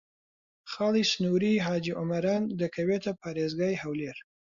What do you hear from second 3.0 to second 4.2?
پارێزگای هەولێر.